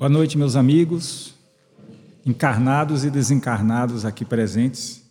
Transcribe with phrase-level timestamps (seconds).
[0.00, 1.34] Boa noite, meus amigos,
[2.24, 5.04] encarnados e desencarnados aqui presentes.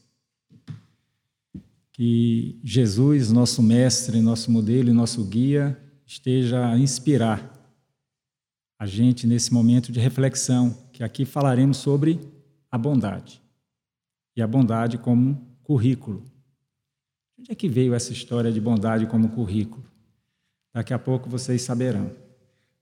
[1.91, 7.53] Que Jesus, nosso mestre, nosso modelo e nosso guia, esteja a inspirar
[8.79, 12.19] a gente nesse momento de reflexão, que aqui falaremos sobre
[12.71, 13.39] a bondade.
[14.35, 16.25] E a bondade como currículo.
[17.37, 19.85] Onde é que veio essa história de bondade como currículo?
[20.73, 22.09] Daqui a pouco vocês saberão.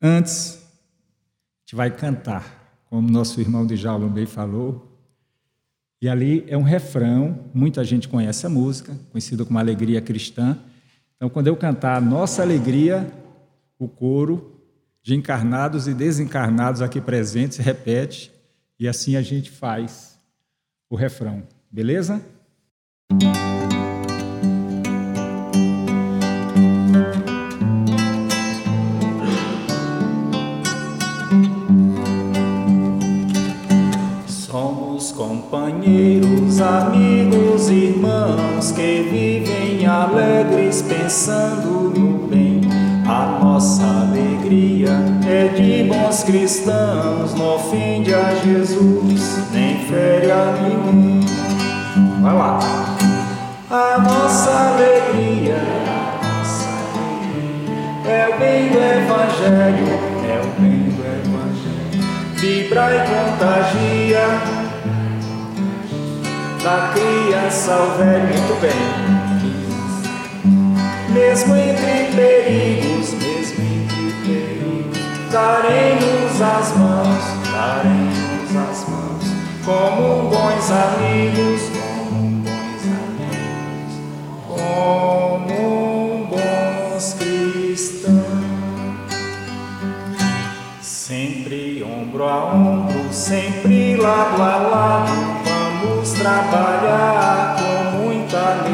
[0.02, 0.66] Antes,
[1.68, 4.98] gente vai cantar, como nosso irmão de Djalma bem falou.
[6.02, 10.58] E ali é um refrão, muita gente conhece a música, conhecida como Alegria Cristã.
[11.18, 13.12] Então, quando eu cantar Nossa Alegria,
[13.78, 14.62] o coro
[15.04, 18.32] de encarnados e desencarnados aqui presentes repete,
[18.80, 20.18] e assim a gente faz
[20.90, 22.22] o refrão, beleza?
[41.08, 42.60] Pensando no bem.
[43.08, 44.90] A nossa alegria
[45.26, 51.22] é de bons cristãos, não ofende a Jesus, nem fere a ninguém.
[52.22, 52.60] Vai lá.
[53.72, 55.56] A nossa alegria
[58.06, 59.88] é o bem do Evangelho,
[60.28, 62.04] é o bem do Evangelho.
[62.36, 64.28] Vibra e contagia
[66.62, 69.17] da criança ao velho, muito bem.
[71.18, 79.24] Mesmo entre perigos, mesmo entre perigos, daremos as mãos, daremos as mãos,
[79.66, 83.98] como bons amigos, como bons amigos,
[84.48, 88.14] como bons cristãos.
[90.80, 95.38] Sempre ombro a ombro, sempre lado a lado
[96.28, 98.67] trabalhar com muita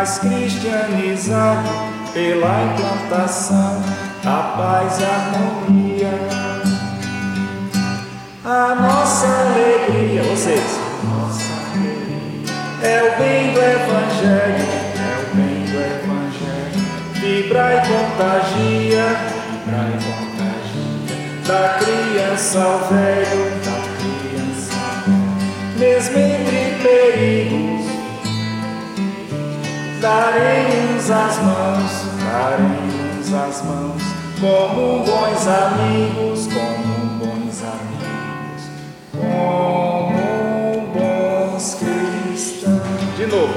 [0.00, 1.68] mais cristianizado
[2.14, 3.82] pela implantação
[4.24, 6.08] da paz e harmonia.
[8.42, 12.46] A nossa alegria, vocês, nossa alegria.
[12.82, 14.64] É o bem do Evangelho,
[14.96, 16.80] é o bem do Evangelho.
[17.16, 19.04] Vibra e contagia,
[19.50, 21.12] vibra e contagia,
[21.46, 23.60] da criança ao velho.
[25.78, 27.49] Mesmo entre perigos,
[30.00, 31.90] daremos as mãos,
[32.24, 34.02] daremos as mãos,
[34.40, 38.62] como bons amigos, como bons amigos,
[39.12, 43.16] como bons cristãos.
[43.16, 43.54] De novo.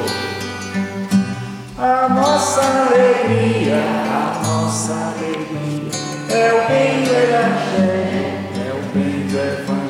[1.78, 5.92] A nossa alegria, a nossa alegria
[6.30, 9.84] é o bem do Evangelho, é o bem do Evangelho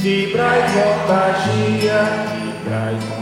[0.00, 1.98] vibra e contagia,
[2.32, 3.17] vibra e contagia,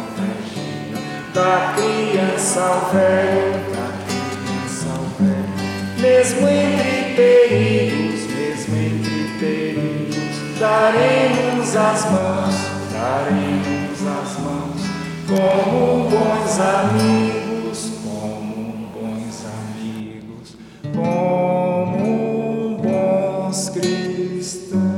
[1.37, 11.77] da criança ao velho, da criança ao velho, mesmo entre perigos, mesmo entre perigos, daremos
[11.77, 12.55] as mãos,
[12.91, 14.81] daremos as mãos,
[15.29, 20.57] como bons amigos, como bons amigos,
[20.95, 24.97] como bons cristãos.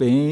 [0.00, 0.29] bem.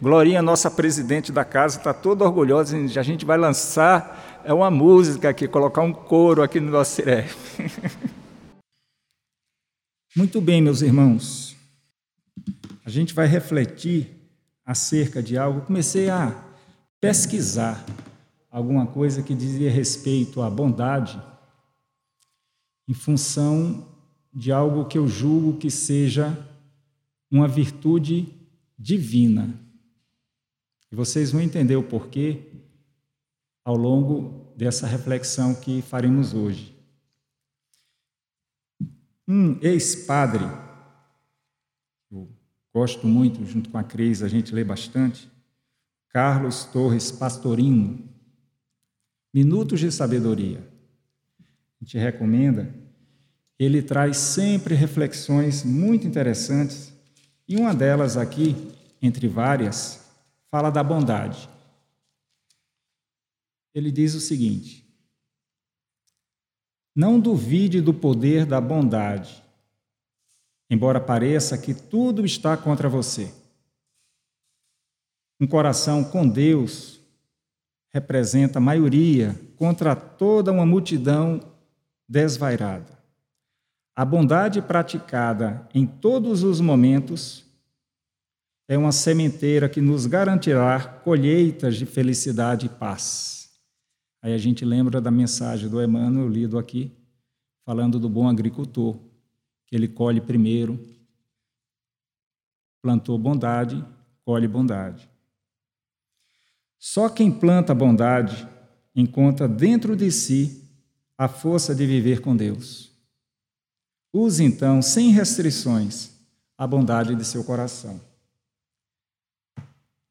[0.00, 2.76] Glorinha, nossa presidente da casa, está toda orgulhosa.
[2.76, 7.28] A gente vai lançar é uma música aqui, colocar um coro aqui no nosso Siré.
[10.16, 11.56] Muito bem, meus irmãos.
[12.84, 14.08] A gente vai refletir
[14.64, 15.60] acerca de algo.
[15.60, 16.34] Comecei a
[17.00, 17.84] pesquisar
[18.50, 21.20] alguma coisa que dizia respeito à bondade
[22.88, 23.86] em função
[24.32, 26.36] de algo que eu julgo que seja
[27.30, 28.28] uma virtude
[28.78, 29.54] divina.
[30.90, 32.42] E vocês vão entender o porquê
[33.64, 36.76] ao longo dessa reflexão que faremos hoje.
[39.28, 40.44] Um ex-padre,
[42.10, 42.28] eu
[42.74, 45.30] gosto muito, junto com a Cris, a gente lê bastante,
[46.08, 48.08] Carlos Torres Pastorino,
[49.32, 50.66] Minutos de Sabedoria.
[51.38, 52.74] A gente recomenda.
[53.56, 56.92] Ele traz sempre reflexões muito interessantes
[57.46, 58.56] e uma delas aqui,
[59.00, 59.99] entre várias,
[60.50, 61.48] fala da bondade.
[63.74, 64.86] Ele diz o seguinte:
[66.94, 69.42] Não duvide do poder da bondade,
[70.68, 73.32] embora pareça que tudo está contra você.
[75.40, 77.00] Um coração com Deus
[77.92, 81.40] representa a maioria contra toda uma multidão
[82.08, 82.98] desvairada.
[83.96, 87.49] A bondade praticada em todos os momentos
[88.70, 93.50] é uma sementeira que nos garantirá colheitas de felicidade e paz.
[94.22, 96.96] Aí a gente lembra da mensagem do Emmanuel lido aqui,
[97.64, 98.96] falando do bom agricultor,
[99.66, 100.78] que ele colhe primeiro,
[102.80, 103.84] plantou bondade,
[104.24, 105.10] colhe bondade.
[106.78, 108.46] Só quem planta bondade
[108.94, 110.64] encontra dentro de si
[111.18, 112.92] a força de viver com Deus.
[114.12, 116.12] Use então, sem restrições,
[116.56, 118.09] a bondade de seu coração.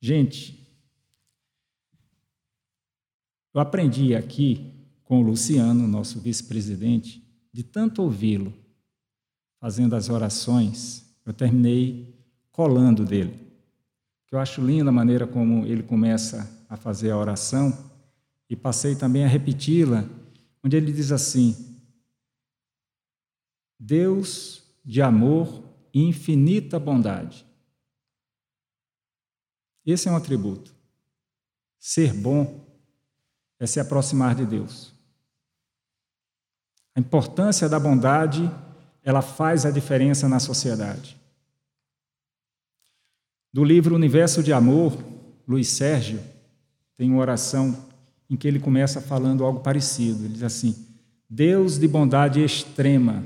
[0.01, 0.67] Gente,
[3.53, 4.73] eu aprendi aqui
[5.03, 8.53] com o Luciano, nosso vice-presidente, de tanto ouvi-lo
[9.59, 12.17] fazendo as orações, eu terminei
[12.51, 13.49] colando dele.
[14.31, 17.75] Eu acho linda a maneira como ele começa a fazer a oração
[18.49, 20.07] e passei também a repeti-la,
[20.63, 21.81] onde ele diz assim:
[23.79, 25.63] Deus de amor
[25.93, 27.48] e infinita bondade.
[29.89, 30.71] Esse é um atributo.
[31.79, 32.63] Ser bom
[33.59, 34.93] é se aproximar de Deus.
[36.95, 38.51] A importância da bondade,
[39.03, 41.17] ela faz a diferença na sociedade.
[43.51, 44.95] Do livro Universo de Amor,
[45.47, 46.21] Luiz Sérgio
[46.95, 47.75] tem uma oração
[48.29, 50.25] em que ele começa falando algo parecido.
[50.25, 50.85] Ele diz assim:
[51.27, 53.23] Deus de bondade extrema,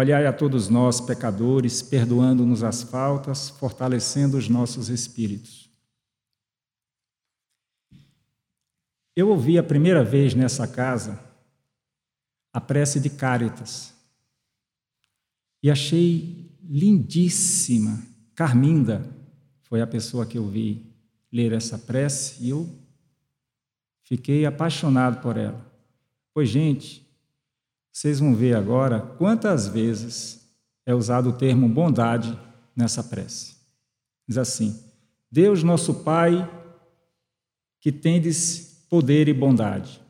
[0.00, 5.68] Olhai a todos nós, pecadores, perdoando-nos as faltas, fortalecendo os nossos espíritos.
[9.14, 11.22] Eu ouvi a primeira vez nessa casa
[12.50, 13.92] a prece de Cáritas
[15.62, 18.02] e achei lindíssima.
[18.34, 19.06] Carminda
[19.64, 20.82] foi a pessoa que eu vi
[21.30, 22.66] ler essa prece e eu
[24.00, 25.70] fiquei apaixonado por ela.
[26.32, 27.06] Pois, gente,
[28.00, 30.40] vocês vão ver agora quantas vezes
[30.86, 32.34] é usado o termo bondade
[32.74, 33.56] nessa prece.
[34.26, 34.82] Diz assim:
[35.30, 36.50] Deus, nosso Pai,
[37.78, 40.00] que tendes poder e bondade.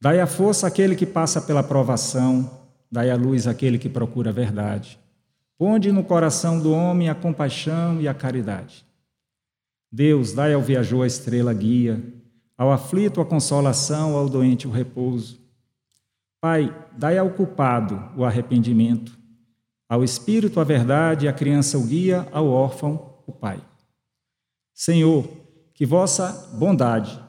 [0.00, 2.50] Dai a força àquele que passa pela provação,
[2.90, 4.98] dai a luz àquele que procura a verdade.
[5.58, 8.86] Ponde no coração do homem a compaixão e a caridade.
[9.92, 12.02] Deus, dai ao viajor a estrela guia,
[12.56, 15.46] ao aflito a consolação, ao doente o repouso.
[16.40, 19.18] Pai, dai ao culpado o arrependimento,
[19.88, 23.60] ao espírito a verdade, à criança o guia, ao órfão o Pai.
[24.72, 25.28] Senhor,
[25.74, 27.20] que vossa bondade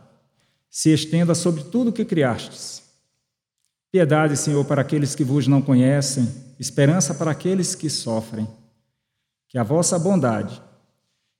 [0.70, 2.84] se estenda sobre tudo o que criastes.
[3.92, 6.30] Piedade, Senhor, para aqueles que vos não conhecem,
[6.60, 8.48] esperança para aqueles que sofrem.
[9.48, 10.62] Que a vossa bondade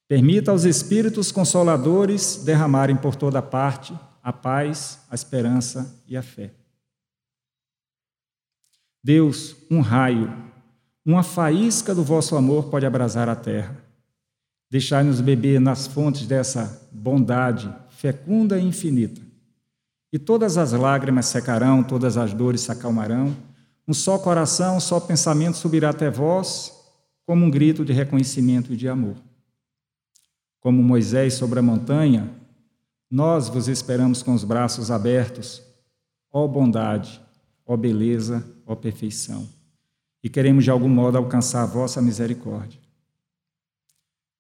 [0.08, 3.94] permita aos espíritos consoladores derramarem por toda parte
[4.24, 6.59] a paz, a esperança e a fé.
[9.04, 10.32] Deus, um raio,
[11.06, 13.78] uma faísca do vosso amor pode abrasar a terra.
[14.70, 19.22] Deixai-nos beber nas fontes dessa bondade fecunda e infinita.
[20.12, 23.36] E todas as lágrimas secarão, todas as dores se acalmarão.
[23.88, 26.74] Um só coração, um só pensamento subirá até vós,
[27.26, 29.16] como um grito de reconhecimento e de amor.
[30.62, 32.30] Como Moisés sobre a montanha,
[33.10, 35.62] nós vos esperamos com os braços abertos,
[36.32, 37.22] ó bondade,
[37.70, 39.48] ó beleza, ó perfeição.
[40.24, 42.80] E queremos de algum modo alcançar a vossa misericórdia.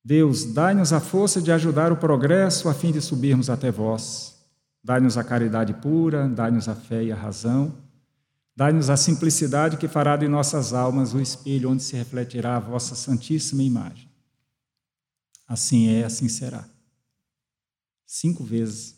[0.03, 4.35] Deus, dai-nos a força de ajudar o progresso a fim de subirmos até vós.
[4.83, 7.77] Dai-nos a caridade pura, dai-nos a fé e a razão.
[8.55, 12.95] Dai-nos a simplicidade que fará de nossas almas o espelho onde se refletirá a vossa
[12.95, 14.09] santíssima imagem.
[15.47, 16.67] Assim é, assim será.
[18.07, 18.95] Cinco vezes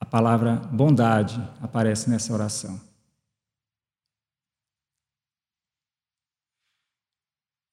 [0.00, 2.93] a palavra bondade aparece nessa oração.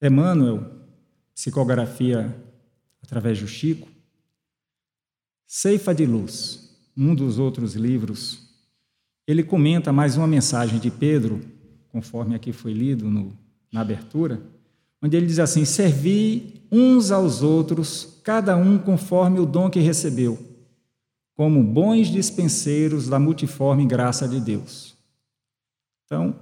[0.02, 0.66] Emmanuel,
[1.32, 2.36] psicografia
[3.00, 3.88] através do Chico,
[5.46, 8.48] Ceifa de Luz, um dos outros livros,
[9.28, 11.40] ele comenta mais uma mensagem de Pedro,
[11.90, 13.32] conforme aqui foi lido no,
[13.70, 14.42] na abertura,
[15.00, 20.36] onde ele diz assim: Servi uns aos outros, cada um conforme o dom que recebeu,
[21.36, 24.96] como bons dispenseiros da multiforme graça de Deus.
[26.04, 26.34] Então,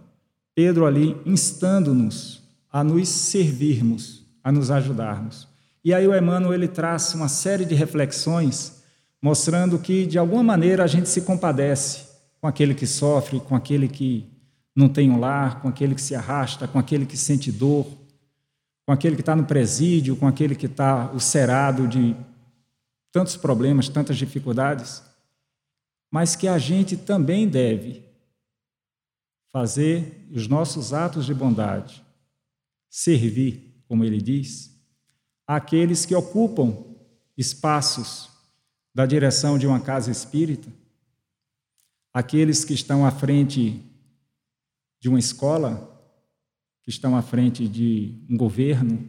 [0.54, 2.39] Pedro ali instando-nos
[2.72, 5.48] a nos servirmos, a nos ajudarmos.
[5.84, 8.82] E aí o Emmanuel ele traz uma série de reflexões
[9.22, 12.06] mostrando que de alguma maneira a gente se compadece
[12.40, 14.26] com aquele que sofre, com aquele que
[14.74, 17.86] não tem um lar, com aquele que se arrasta, com aquele que sente dor,
[18.86, 22.16] com aquele que está no presídio, com aquele que está ulcerado de
[23.12, 25.02] tantos problemas, tantas dificuldades,
[26.10, 28.02] mas que a gente também deve
[29.52, 32.02] fazer os nossos atos de bondade,
[32.90, 34.76] servir, como ele diz,
[35.46, 36.84] àqueles que ocupam
[37.38, 38.28] espaços
[38.92, 40.68] da direção de uma casa espírita,
[42.12, 43.80] aqueles que estão à frente
[45.00, 45.86] de uma escola,
[46.82, 49.08] que estão à frente de um governo,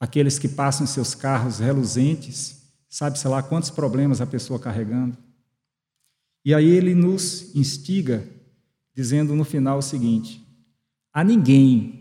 [0.00, 5.16] aqueles que passam seus carros reluzentes, sabe-se lá quantos problemas a pessoa carregando.
[6.42, 8.26] E aí ele nos instiga,
[8.94, 10.42] dizendo no final o seguinte:
[11.12, 11.99] a ninguém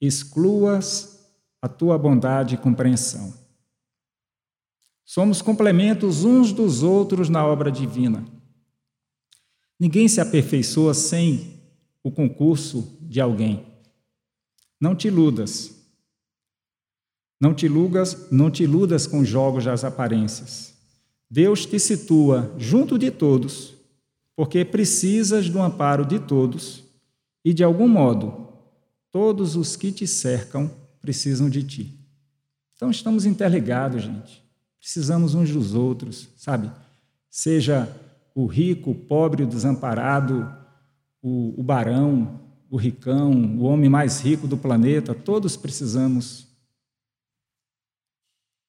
[0.00, 1.20] excluas
[1.60, 3.34] a tua bondade e compreensão.
[5.04, 8.24] Somos complementos uns dos outros na obra divina.
[9.78, 11.60] Ninguém se aperfeiçoa sem
[12.02, 13.66] o concurso de alguém.
[14.80, 15.76] Não te iludas.
[17.40, 20.74] Não te iludas, não te iludas com jogos das aparências.
[21.30, 23.74] Deus te situa junto de todos,
[24.36, 26.84] porque precisas do amparo de todos
[27.44, 28.49] e de algum modo
[29.10, 31.98] todos os que te cercam precisam de ti.
[32.74, 34.42] Então estamos interligados, gente.
[34.78, 36.70] Precisamos uns dos outros, sabe?
[37.28, 37.94] Seja
[38.34, 40.50] o rico, o pobre, o desamparado,
[41.22, 42.40] o, o barão,
[42.70, 46.46] o ricão, o homem mais rico do planeta, todos precisamos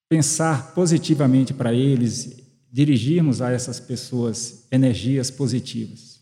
[0.09, 6.19] pensar positivamente para eles, dirigirmos a essas pessoas energias positivas.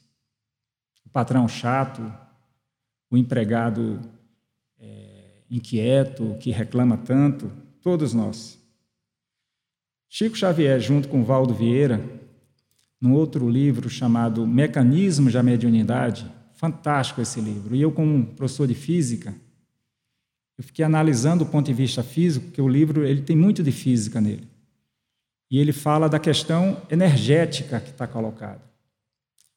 [1.05, 2.01] O patrão chato,
[3.10, 4.00] o empregado
[4.80, 7.51] é, inquieto, que reclama tanto,
[7.82, 8.60] todos nós.
[10.08, 12.04] Chico Xavier, junto com Valdo Vieira,
[13.00, 17.75] num outro livro chamado Mecanismos da Mediunidade, fantástico esse livro.
[17.75, 19.34] E eu, como professor de física,
[20.58, 23.72] eu fiquei analisando o ponto de vista físico, porque o livro ele tem muito de
[23.72, 24.46] física nele.
[25.50, 28.62] E ele fala da questão energética que está colocada.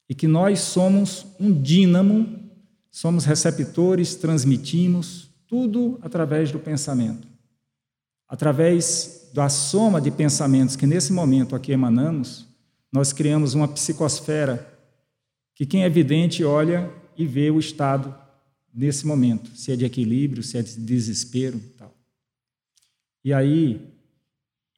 [0.09, 2.39] E que nós somos um dínamo,
[2.93, 7.27] somos receptores, transmitimos tudo através do pensamento.
[8.29, 12.47] Através da soma de pensamentos que nesse momento aqui emanamos,
[12.93, 14.69] nós criamos uma psicosfera
[15.55, 18.15] que quem é vidente olha e vê o estado
[18.73, 21.95] nesse momento, se é de equilíbrio, se é de desespero e tal.
[23.25, 23.93] E aí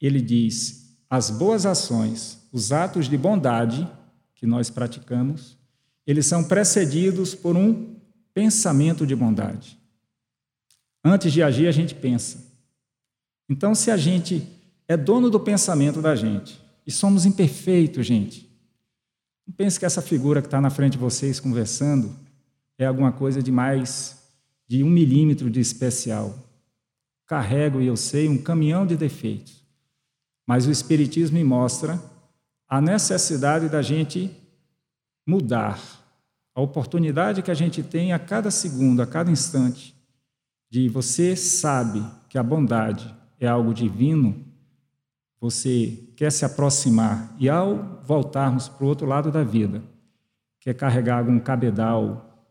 [0.00, 3.88] ele diz: as boas ações, os atos de bondade
[4.34, 5.56] que nós praticamos,
[6.06, 7.93] eles são precedidos por um
[8.34, 9.78] pensamento de bondade.
[11.02, 12.44] Antes de agir, a gente pensa.
[13.48, 14.46] Então, se a gente
[14.88, 18.50] é dono do pensamento da gente, e somos imperfeitos, gente,
[19.46, 22.14] não pense que essa figura que está na frente de vocês conversando
[22.78, 24.22] é alguma coisa de mais
[24.66, 26.34] de um milímetro de especial.
[27.26, 29.62] Carrego, e eu sei, um caminhão de defeitos.
[30.46, 32.02] Mas o Espiritismo me mostra
[32.68, 34.30] a necessidade da gente
[35.26, 35.78] mudar,
[36.54, 39.94] a oportunidade que a gente tem a cada segundo, a cada instante,
[40.70, 44.44] de você sabe que a bondade é algo divino,
[45.40, 49.82] você quer se aproximar e ao voltarmos para o outro lado da vida,
[50.60, 52.48] quer carregar algum cabedal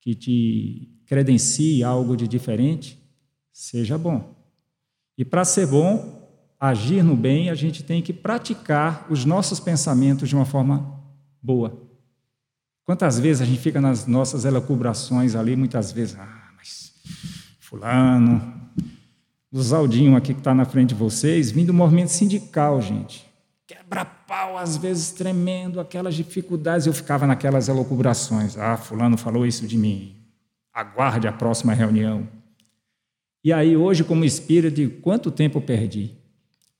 [0.00, 2.98] que te credencie algo de diferente,
[3.52, 4.36] seja bom.
[5.16, 10.28] E para ser bom, agir no bem, a gente tem que praticar os nossos pensamentos
[10.28, 11.02] de uma forma
[11.42, 11.87] boa.
[12.88, 16.94] Quantas vezes a gente fica nas nossas elucubrações ali, muitas vezes, ah, mas
[17.60, 18.40] fulano,
[19.52, 23.26] o Zaldinho aqui que está na frente de vocês, vindo do movimento sindical, gente.
[23.66, 26.86] Quebra-pau, às vezes tremendo, aquelas dificuldades.
[26.86, 28.56] Eu ficava naquelas elucubrações.
[28.56, 30.16] Ah, fulano falou isso de mim.
[30.72, 32.26] Aguarde a próxima reunião.
[33.44, 36.12] E aí, hoje, como espírito, de quanto tempo perdi?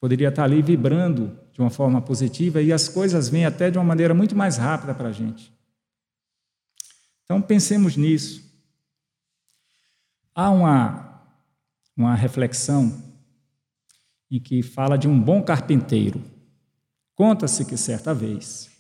[0.01, 3.85] Poderia estar ali vibrando de uma forma positiva e as coisas vêm até de uma
[3.85, 5.58] maneira muito mais rápida para a gente.
[7.31, 8.43] Então, pensemos nisso.
[10.35, 11.09] Há uma
[11.95, 13.03] uma reflexão
[14.31, 16.23] em que fala de um bom carpinteiro.
[17.13, 18.71] Conta-se que certa vez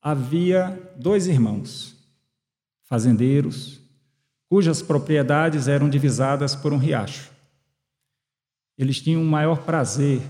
[0.00, 1.94] havia dois irmãos,
[2.84, 3.80] fazendeiros,
[4.48, 7.30] cujas propriedades eram divisadas por um riacho.
[8.78, 10.22] Eles tinham o maior prazer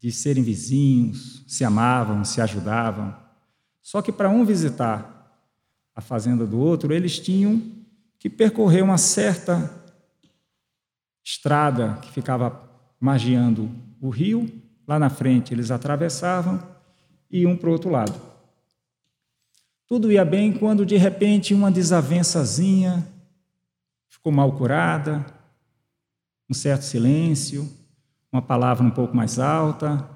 [0.00, 3.16] de serem vizinhos, se amavam, se ajudavam.
[3.80, 5.13] Só que para um visitar
[5.94, 7.62] a fazenda do outro, eles tinham
[8.18, 9.70] que percorrer uma certa
[11.22, 12.60] estrada que ficava
[12.98, 13.70] margeando
[14.00, 14.50] o rio,
[14.86, 16.62] lá na frente eles atravessavam
[17.30, 18.20] e iam para o outro lado.
[19.86, 23.06] Tudo ia bem quando de repente uma desavençazinha
[24.08, 25.24] ficou mal curada,
[26.48, 27.70] um certo silêncio,
[28.32, 30.08] uma palavra um pouco mais alta,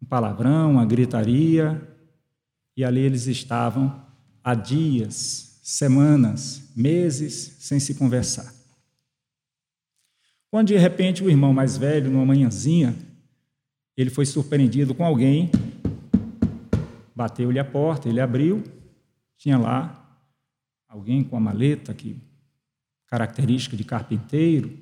[0.00, 1.80] um palavrão, uma gritaria,
[2.76, 4.00] e ali eles estavam
[4.42, 8.52] há dias, semanas, meses sem se conversar.
[10.50, 12.94] Quando de repente o irmão mais velho, numa manhãzinha,
[13.96, 15.50] ele foi surpreendido com alguém,
[17.14, 18.62] bateu-lhe a porta, ele abriu,
[19.38, 19.98] tinha lá
[20.88, 22.20] alguém com a maleta que
[23.06, 24.78] característica de carpinteiro,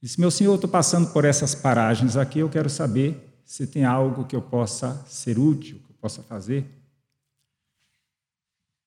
[0.00, 4.24] disse: Meu senhor, estou passando por essas paragens aqui, eu quero saber se tem algo
[4.24, 6.66] que eu possa ser útil, que eu possa fazer.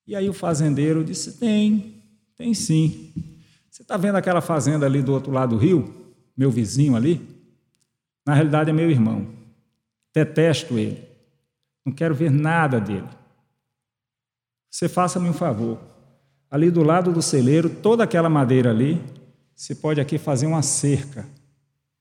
[0.08, 2.02] E aí o fazendeiro disse: Tem,
[2.34, 3.12] tem sim.
[3.70, 5.94] Você está vendo aquela fazenda ali do outro lado do rio?
[6.34, 7.20] Meu vizinho ali?
[8.26, 9.28] Na realidade é meu irmão.
[10.14, 11.06] Detesto ele.
[11.84, 13.08] Não quero ver nada dele.
[14.70, 15.78] Você faça-me um favor.
[16.50, 19.02] Ali do lado do celeiro, toda aquela madeira ali,
[19.54, 21.28] você pode aqui fazer uma cerca.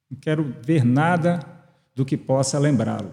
[0.09, 1.45] Não quero ver nada
[1.93, 3.11] do que possa lembrá-lo.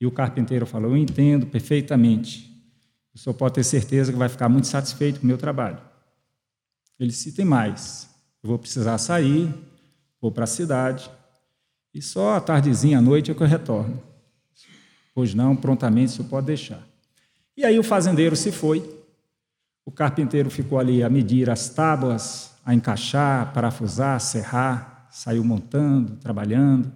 [0.00, 2.48] E o carpinteiro falou: Eu entendo perfeitamente.
[3.18, 5.78] O senhor pode ter certeza que vai ficar muito satisfeito com o meu trabalho.
[7.00, 8.08] Ele disse: Tem mais.
[8.40, 9.52] Eu vou precisar sair,
[10.20, 11.10] vou para a cidade,
[11.92, 14.00] e só à tardezinha, à noite, é que eu retorno.
[15.12, 16.80] Pois não, prontamente o senhor pode deixar.
[17.56, 18.88] E aí o fazendeiro se foi.
[19.84, 26.92] O carpinteiro ficou ali a medir as tábuas, a encaixar, parafusar, serrar, saiu montando, trabalhando.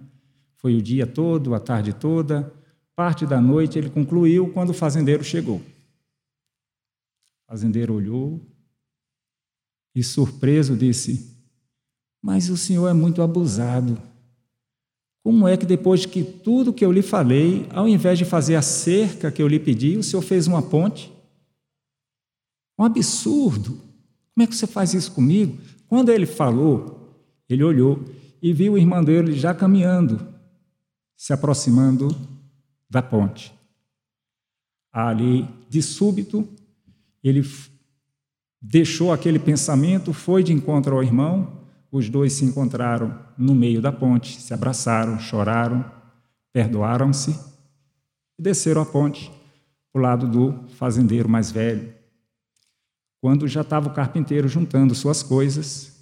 [0.55, 2.49] Foi o dia todo, a tarde toda.
[2.95, 5.61] Parte da noite ele concluiu quando o fazendeiro chegou.
[7.53, 8.41] Fazendeiro olhou
[9.93, 11.37] e, surpreso, disse:
[12.19, 14.01] Mas o senhor é muito abusado.
[15.23, 18.55] Como é que depois de que tudo que eu lhe falei, ao invés de fazer
[18.55, 21.13] a cerca que eu lhe pedi, o senhor fez uma ponte?
[22.75, 23.79] Um absurdo.
[24.33, 25.55] Como é que você faz isso comigo?
[25.87, 27.15] Quando ele falou,
[27.47, 28.03] ele olhou
[28.41, 30.27] e viu o irmão dele já caminhando,
[31.15, 32.07] se aproximando
[32.89, 33.53] da ponte.
[34.91, 36.49] Ali, de súbito,
[37.23, 37.47] ele
[38.61, 43.91] deixou aquele pensamento, foi de encontro ao irmão, os dois se encontraram no meio da
[43.91, 45.85] ponte, se abraçaram, choraram,
[46.51, 47.31] perdoaram-se
[48.37, 49.31] e desceram a ponte
[49.91, 51.93] para o lado do fazendeiro mais velho,
[53.21, 55.93] quando já estava o carpinteiro juntando suas coisas,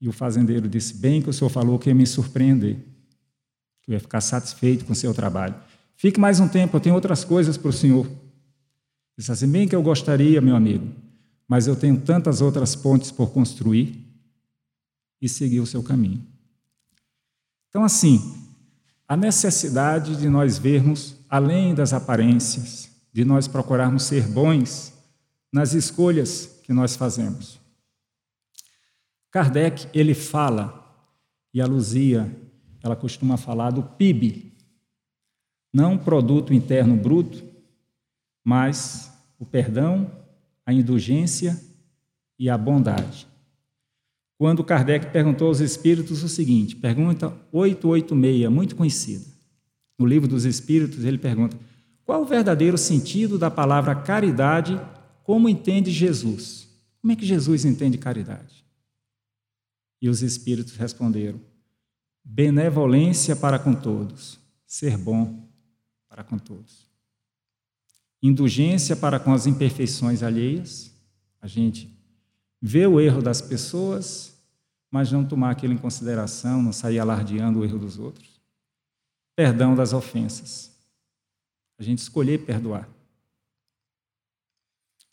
[0.00, 2.76] e o fazendeiro disse: Bem que o senhor falou que ia me surpreender,
[3.82, 5.54] que eu ia ficar satisfeito com o seu trabalho.
[5.96, 8.06] Fique mais um tempo, eu tenho outras coisas para o senhor.
[9.16, 10.92] Disse assim: Bem que eu gostaria, meu amigo,
[11.46, 14.02] mas eu tenho tantas outras pontes por construir.
[15.20, 16.22] E seguiu o seu caminho.
[17.70, 18.44] Então, assim,
[19.08, 24.92] a necessidade de nós vermos além das aparências, de nós procurarmos ser bons
[25.52, 27.58] nas escolhas que nós fazemos.
[29.30, 30.84] Kardec, ele fala,
[31.52, 32.30] e a Luzia,
[32.82, 34.52] ela costuma falar do PIB,
[35.72, 37.42] não produto interno bruto,
[38.44, 40.10] mas o perdão,
[40.66, 41.58] a indulgência
[42.38, 43.26] e a bondade.
[44.36, 49.24] Quando Kardec perguntou aos espíritos o seguinte, pergunta 886, muito conhecida.
[49.98, 51.56] No livro dos espíritos, ele pergunta:
[52.04, 54.78] qual o verdadeiro sentido da palavra caridade
[55.22, 56.68] como entende Jesus?
[57.00, 58.64] Como é que Jesus entende caridade?
[60.02, 61.40] E os espíritos responderam:
[62.22, 65.48] benevolência para com todos, ser bom
[66.08, 66.93] para com todos.
[68.26, 70.90] Indulgência para com as imperfeições alheias,
[71.42, 71.94] a gente
[72.58, 74.34] vê o erro das pessoas,
[74.90, 78.40] mas não tomar aquilo em consideração, não sair alardeando o erro dos outros.
[79.36, 80.72] Perdão das ofensas.
[81.78, 82.88] A gente escolher perdoar.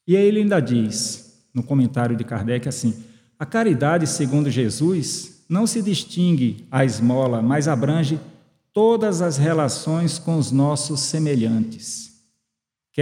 [0.08, 3.04] E aí ele ainda diz, no comentário de Kardec, assim:
[3.38, 8.18] a caridade, segundo Jesus, não se distingue à esmola, mas abrange
[8.72, 12.11] todas as relações com os nossos semelhantes,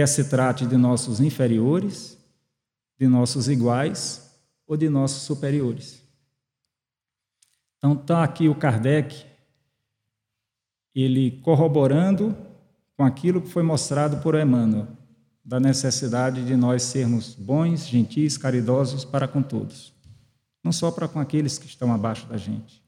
[0.00, 2.16] quer se trate de nossos inferiores,
[2.98, 4.34] de nossos iguais
[4.66, 6.02] ou de nossos superiores.
[7.76, 9.26] Então está aqui o Kardec,
[10.94, 12.34] ele corroborando
[12.96, 14.88] com aquilo que foi mostrado por Emmanuel
[15.44, 19.92] da necessidade de nós sermos bons, gentis, caridosos para com todos,
[20.64, 22.82] não só para com aqueles que estão abaixo da gente.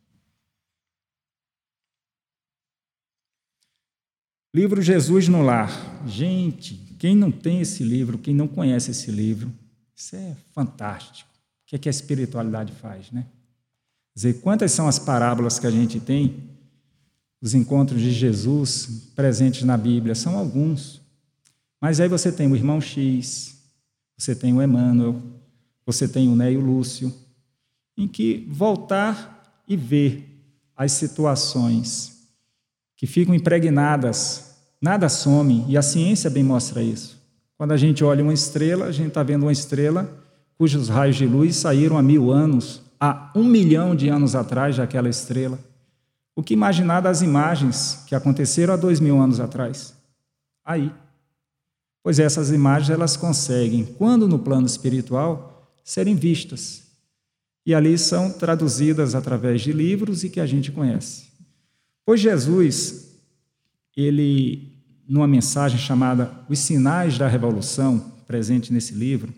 [4.55, 5.71] Livro Jesus no Lar.
[6.07, 9.53] Gente, quem não tem esse livro, quem não conhece esse livro,
[9.93, 11.29] isso é fantástico.
[11.65, 13.27] O que, é que a espiritualidade faz, né?
[14.15, 16.49] Dizer, quantas são as parábolas que a gente tem,
[17.41, 20.15] os encontros de Jesus presentes na Bíblia?
[20.15, 21.03] São alguns.
[21.81, 23.61] Mas aí você tem o irmão X,
[24.17, 25.21] você tem o Emmanuel,
[25.85, 27.13] você tem o Ney e o Lúcio,
[27.97, 30.41] em que voltar e ver
[30.77, 32.29] as situações
[32.97, 34.52] que ficam impregnadas,
[34.83, 37.17] nada some, e a ciência bem mostra isso.
[37.57, 40.21] Quando a gente olha uma estrela, a gente está vendo uma estrela
[40.63, 45.09] cujos raios de luz saíram há mil anos, há um milhão de anos atrás daquela
[45.09, 45.59] estrela.
[46.37, 49.95] O que imaginar das imagens que aconteceram há dois mil anos atrás?
[50.65, 50.93] Aí.
[52.03, 56.83] Pois essas imagens elas conseguem, quando no plano espiritual, serem vistas.
[57.65, 61.27] E ali são traduzidas através de livros e que a gente conhece.
[62.05, 63.13] Pois Jesus,
[63.97, 64.72] ele,
[65.13, 69.31] numa mensagem chamada Os Sinais da Revolução, presente nesse livro,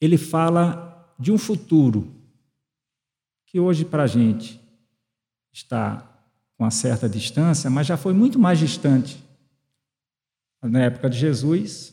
[0.00, 2.10] ele fala de um futuro
[3.44, 4.58] que hoje para a gente
[5.52, 5.98] está
[6.56, 9.22] com uma certa distância, mas já foi muito mais distante.
[10.62, 11.92] Na época de Jesus,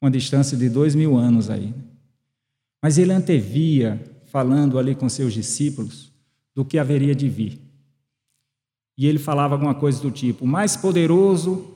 [0.00, 1.74] uma distância de dois mil anos aí.
[2.80, 6.12] Mas ele antevia, falando ali com seus discípulos,
[6.54, 7.65] do que haveria de vir.
[8.96, 11.66] E ele falava alguma coisa do tipo: o mais poderoso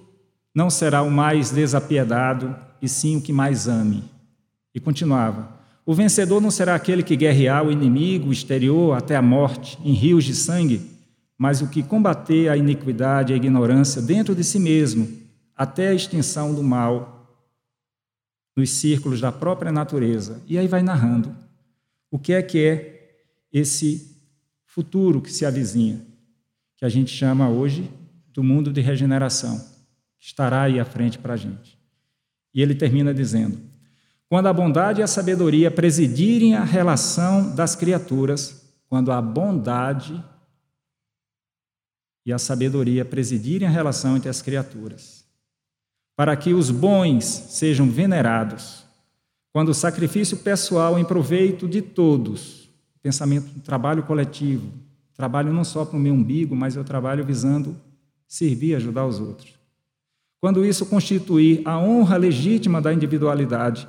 [0.55, 4.05] não será o mais desapiedado, e sim o que mais ame.
[4.75, 9.79] E continuava: o vencedor não será aquele que guerrear o inimigo exterior até a morte,
[9.85, 10.81] em rios de sangue,
[11.37, 15.09] mas o que combater a iniquidade e a ignorância dentro de si mesmo,
[15.57, 17.19] até a extinção do mal
[18.57, 20.43] nos círculos da própria natureza.
[20.47, 21.35] E aí vai narrando
[22.11, 23.17] o que é que é
[23.53, 24.17] esse
[24.67, 26.10] futuro que se avizinha
[26.81, 27.91] que a gente chama hoje
[28.33, 29.59] do mundo de regeneração,
[30.19, 31.79] que estará aí à frente para a gente.
[32.55, 33.61] E ele termina dizendo:
[34.31, 40.25] quando a bondade e a sabedoria presidirem a relação das criaturas, quando a bondade
[42.25, 45.27] e a sabedoria presidirem a relação entre as criaturas,
[46.17, 48.87] para que os bons sejam venerados,
[49.53, 52.71] quando o sacrifício pessoal em proveito de todos,
[53.03, 54.73] pensamento trabalho coletivo,
[55.21, 57.77] Trabalho não só para o meu umbigo, mas eu trabalho visando
[58.27, 59.53] servir e ajudar os outros.
[60.41, 63.87] Quando isso constituir a honra legítima da individualidade,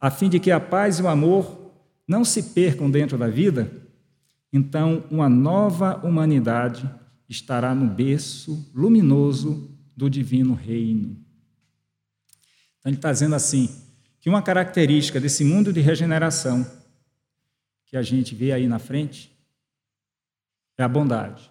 [0.00, 1.70] a fim de que a paz e o amor
[2.08, 3.70] não se percam dentro da vida,
[4.50, 6.88] então uma nova humanidade
[7.28, 11.14] estará no berço luminoso do divino reino.
[12.78, 13.68] Então, ele está dizendo assim:
[14.18, 16.66] que uma característica desse mundo de regeneração
[17.84, 19.30] que a gente vê aí na frente
[20.80, 21.50] é a bondade.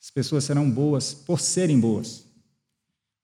[0.00, 2.24] As pessoas serão boas por serem boas.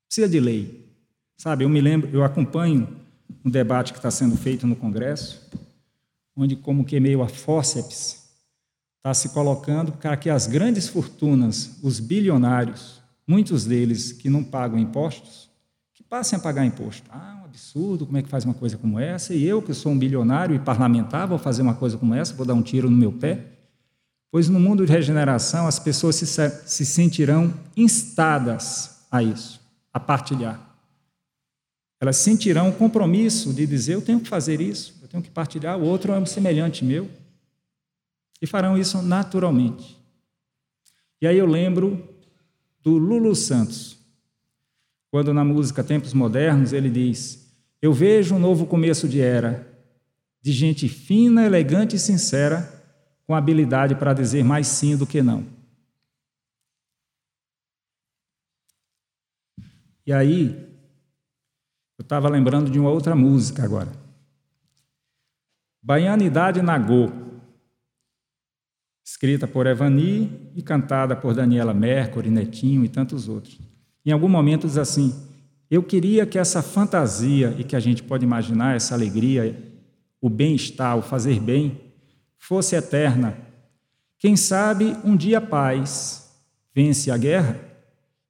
[0.05, 0.93] Precisa de lei.
[1.37, 2.87] Sabe, eu me lembro, eu acompanho
[3.43, 5.49] um debate que está sendo feito no Congresso,
[6.35, 8.23] onde, como que meio a fórceps,
[8.97, 14.79] está se colocando para que as grandes fortunas, os bilionários, muitos deles que não pagam
[14.79, 15.49] impostos,
[15.93, 17.09] que passem a pagar imposto.
[17.09, 19.33] Ah, um absurdo, como é que faz uma coisa como essa?
[19.33, 22.45] E eu, que sou um bilionário e parlamentar, vou fazer uma coisa como essa, vou
[22.45, 23.52] dar um tiro no meu pé?
[24.33, 29.61] Pois no mundo de regeneração as pessoas se, se sentirão instadas a isso,
[29.93, 30.75] a partilhar.
[32.01, 35.77] Elas sentirão o compromisso de dizer: eu tenho que fazer isso, eu tenho que partilhar,
[35.77, 37.07] o outro é um semelhante meu.
[38.41, 40.03] E farão isso naturalmente.
[41.21, 42.03] E aí eu lembro
[42.81, 43.99] do Lulu Santos,
[45.11, 49.71] quando na música Tempos Modernos ele diz: Eu vejo um novo começo de era,
[50.41, 52.82] de gente fina, elegante e sincera,
[53.25, 55.45] com habilidade para dizer mais sim do que não.
[60.05, 60.49] E aí,
[61.97, 63.91] eu estava lembrando de uma outra música agora.
[65.81, 67.09] Baianidade Nagô,
[69.03, 73.59] escrita por Evani e cantada por Daniela Mercury, Netinho e tantos outros.
[74.05, 75.13] Em algum momento diz assim:
[75.69, 79.57] Eu queria que essa fantasia e que a gente pode imaginar, essa alegria,
[80.19, 81.79] o bem-estar, o fazer bem,
[82.43, 83.37] fosse eterna.
[84.19, 86.29] Quem sabe um dia a paz
[86.75, 87.57] vence a guerra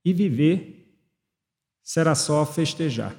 [0.06, 0.96] e viver
[1.82, 3.16] será só festejar.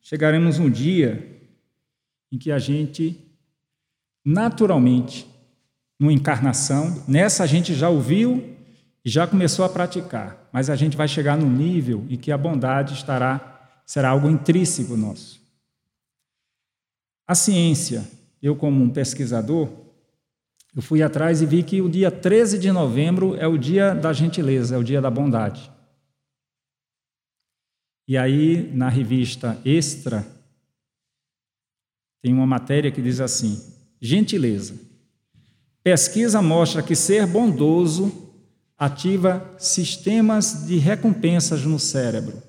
[0.00, 1.42] Chegaremos um dia
[2.32, 3.22] em que a gente,
[4.24, 5.28] naturalmente,
[6.00, 8.56] numa encarnação, nessa a gente já ouviu
[9.04, 12.38] e já começou a praticar, mas a gente vai chegar num nível em que a
[12.38, 15.38] bondade estará, será algo intrínseco nosso.
[17.26, 19.68] A ciência eu como um pesquisador,
[20.74, 24.12] eu fui atrás e vi que o dia 13 de novembro é o dia da
[24.12, 25.70] gentileza, é o dia da bondade.
[28.06, 30.26] E aí, na revista Extra,
[32.22, 33.60] tem uma matéria que diz assim:
[34.00, 34.78] gentileza.
[35.82, 38.12] Pesquisa mostra que ser bondoso
[38.76, 42.42] ativa sistemas de recompensas no cérebro.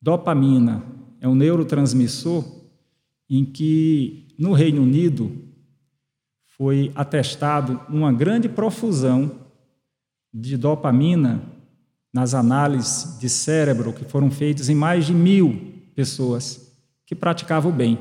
[0.00, 0.84] Dopamina,
[1.22, 2.44] é um neurotransmissor
[3.30, 5.32] em que, no Reino Unido,
[6.56, 9.46] foi atestado uma grande profusão
[10.34, 11.40] de dopamina
[12.12, 17.74] nas análises de cérebro que foram feitas em mais de mil pessoas que praticavam o
[17.74, 17.96] bem.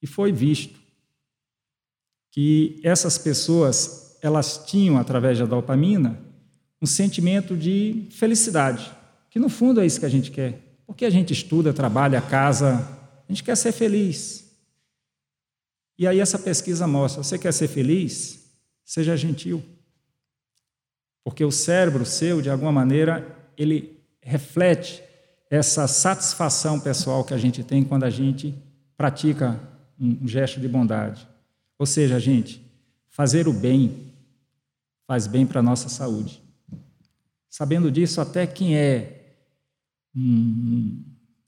[0.00, 0.78] E foi visto
[2.30, 6.20] que essas pessoas elas tinham através da dopamina
[6.80, 8.92] um sentimento de felicidade,
[9.28, 10.69] que no fundo é isso que a gente quer.
[10.90, 12.84] Porque a gente estuda, trabalha, casa,
[13.28, 14.50] a gente quer ser feliz.
[15.96, 18.50] E aí essa pesquisa mostra, você quer ser feliz?
[18.84, 19.62] Seja gentil.
[21.22, 23.24] Porque o cérebro seu, de alguma maneira,
[23.56, 25.00] ele reflete
[25.48, 28.52] essa satisfação pessoal que a gente tem quando a gente
[28.96, 29.60] pratica
[29.96, 31.24] um gesto de bondade.
[31.78, 32.68] Ou seja, gente,
[33.10, 34.12] fazer o bem
[35.06, 36.42] faz bem para a nossa saúde.
[37.48, 39.19] Sabendo disso, até quem é
[40.14, 41.02] um,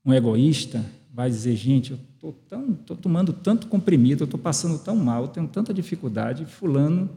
[0.05, 5.23] um egoísta vai dizer: gente, eu estou tomando tanto comprimido, eu estou passando tão mal,
[5.23, 6.47] eu tenho tanta dificuldade.
[6.47, 7.11] Fulano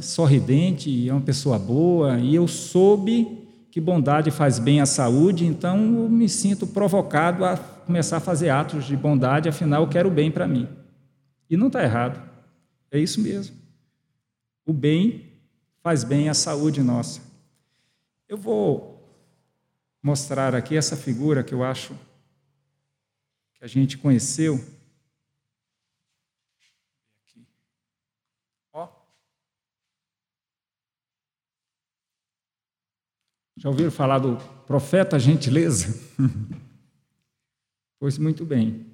[0.00, 5.78] sorridente, é uma pessoa boa, e eu soube que bondade faz bem à saúde, então
[6.02, 10.12] eu me sinto provocado a começar a fazer atos de bondade, afinal eu quero o
[10.12, 10.68] bem para mim.
[11.48, 12.20] E não está errado,
[12.90, 13.56] é isso mesmo.
[14.66, 15.26] O bem
[15.80, 17.20] faz bem à saúde nossa.
[18.28, 18.91] Eu vou
[20.02, 21.94] mostrar aqui essa figura que eu acho
[23.54, 24.58] que a gente conheceu.
[28.72, 28.88] Ó.
[33.56, 34.36] Já ouviram falar do
[34.66, 35.96] profeta gentileza?
[38.00, 38.92] pois muito bem.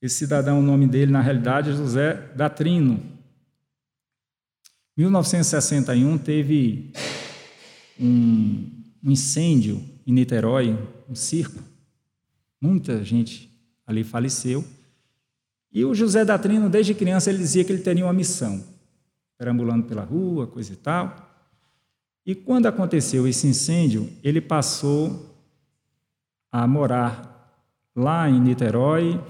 [0.00, 3.18] Esse cidadão, o nome dele, na realidade, é José Datrino.
[4.96, 6.92] 1961 teve
[7.98, 11.62] um, um incêndio em Niterói, um circo.
[12.60, 13.50] Muita gente
[13.86, 14.64] ali faleceu.
[15.72, 18.64] E o José Datrino, desde criança, ele dizia que ele teria uma missão,
[19.36, 21.28] perambulando pela rua, coisa e tal.
[22.24, 25.34] E quando aconteceu esse incêndio, ele passou
[26.50, 27.36] a morar
[27.94, 29.20] lá em Niterói,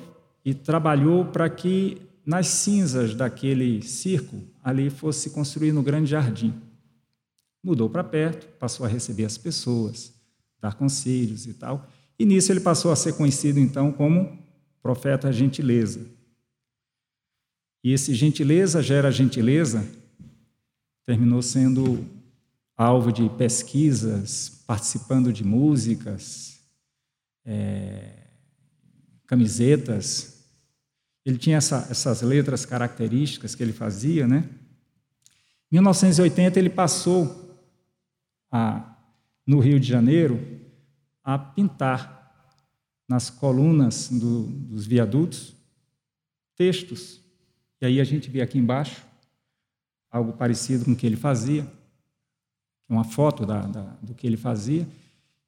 [0.49, 6.55] e trabalhou para que nas cinzas daquele circo ali fosse construído um grande jardim.
[7.63, 10.13] Mudou para perto, passou a receber as pessoas,
[10.61, 11.89] dar conselhos e tal.
[12.19, 14.39] E nisso ele passou a ser conhecido então como
[14.83, 16.01] profeta gentileza.
[17.83, 19.87] E esse gentileza gera gentileza
[21.07, 22.05] terminou sendo
[22.77, 26.61] alvo de pesquisas, participando de músicas,
[27.45, 28.27] é,
[29.27, 30.45] camisetas.
[31.25, 34.49] Ele tinha essa, essas letras características que ele fazia, né?
[35.71, 37.48] Em 1980 ele passou
[38.51, 38.97] a,
[39.47, 40.59] no Rio de Janeiro
[41.23, 42.19] a pintar
[43.09, 45.55] nas colunas do, dos viadutos
[46.57, 47.21] textos.
[47.81, 49.07] E aí a gente vê aqui embaixo
[50.11, 51.71] algo parecido com o que ele fazia,
[52.89, 54.83] uma foto da, da, do que ele fazia.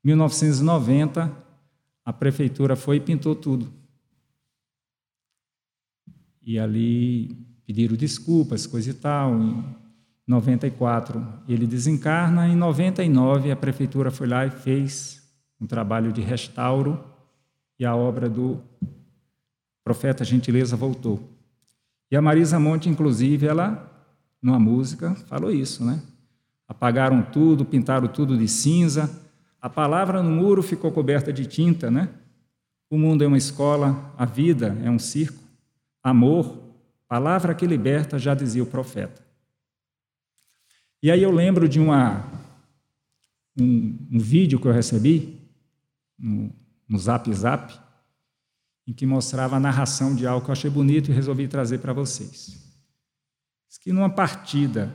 [0.04, 1.34] Em 1990
[2.04, 3.72] a prefeitura foi e pintou tudo.
[6.42, 7.34] E ali
[7.66, 9.40] pediram desculpas, coisa e tal.
[9.40, 9.79] Em
[10.30, 15.20] 94 ele desencarna, em 99 a prefeitura foi lá e fez
[15.60, 17.02] um trabalho de restauro
[17.76, 18.60] e a obra do
[19.82, 21.20] profeta Gentileza voltou.
[22.08, 23.90] E a Marisa Monte, inclusive, ela,
[24.40, 26.00] numa música, falou isso, né?
[26.68, 29.10] Apagaram tudo, pintaram tudo de cinza,
[29.60, 32.08] a palavra no muro ficou coberta de tinta, né?
[32.88, 35.42] O mundo é uma escola, a vida é um circo.
[36.04, 36.56] Amor,
[37.08, 39.29] palavra que liberta, já dizia o profeta.
[41.02, 42.24] E aí eu lembro de uma,
[43.58, 45.40] um, um vídeo que eu recebi
[46.18, 46.52] no,
[46.86, 47.72] no Zap Zap,
[48.86, 51.92] em que mostrava a narração de algo que eu achei bonito e resolvi trazer para
[51.92, 52.58] vocês.
[53.68, 54.94] Diz que numa partida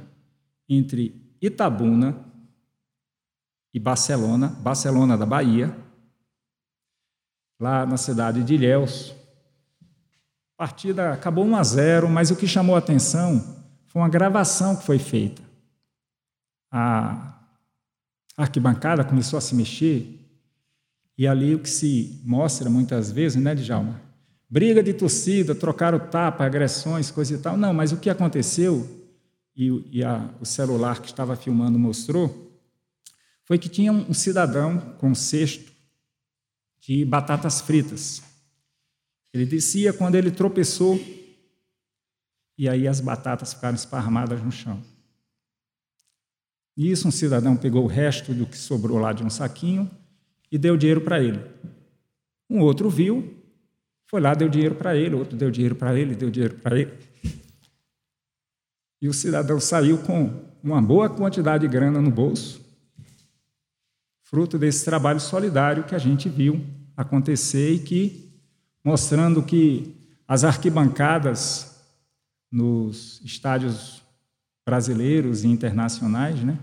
[0.67, 2.23] entre Itabuna
[3.73, 5.75] e Barcelona, Barcelona da Bahia,
[7.59, 9.15] lá na cidade de Ilhéus.
[10.53, 14.75] A partida acabou 1 a 0, mas o que chamou a atenção foi uma gravação
[14.75, 15.44] que foi feita.
[16.77, 17.39] A
[18.35, 20.19] arquibancada começou a se mexer
[21.17, 24.01] e ali o que se mostra muitas vezes, né, Djalma?
[24.49, 27.55] Briga de torcida, trocaram tapa, agressões, coisa e tal.
[27.55, 29.07] Não, mas o que aconteceu,
[29.55, 32.61] e, e a, o celular que estava filmando mostrou,
[33.45, 35.71] foi que tinha um cidadão com um cesto
[36.81, 38.21] de batatas fritas.
[39.33, 40.99] Ele descia quando ele tropeçou
[42.57, 44.83] e aí as batatas ficaram esparramadas no chão.
[46.75, 49.89] E isso um cidadão pegou o resto do que sobrou lá de um saquinho
[50.51, 51.39] e deu dinheiro para ele.
[52.49, 53.33] Um outro viu,
[54.07, 56.93] foi lá, deu dinheiro para ele, outro deu dinheiro para ele, deu dinheiro para ele.
[59.01, 62.65] E o cidadão saiu com uma boa quantidade de grana no bolso
[64.25, 66.59] fruto desse trabalho solidário que a gente viu
[66.97, 68.33] acontecer e que,
[68.83, 69.95] mostrando que
[70.27, 71.79] as arquibancadas
[72.51, 74.01] nos estádios
[74.65, 76.59] brasileiros e internacionais, né,